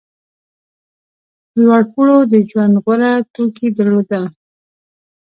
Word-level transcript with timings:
لوړپوړو 1.61 2.17
د 2.31 2.33
ژوند 2.49 2.75
غوره 2.83 3.13
توکي 3.33 3.67
درلودل. 3.77 4.23